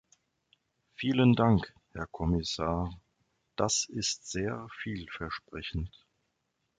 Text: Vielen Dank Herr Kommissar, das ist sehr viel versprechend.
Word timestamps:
Vielen 0.95 1.33
Dank 1.35 1.75
Herr 1.93 2.07
Kommissar, 2.07 2.91
das 3.55 3.85
ist 3.87 4.31
sehr 4.31 4.67
viel 4.81 5.05
versprechend. 5.11 5.91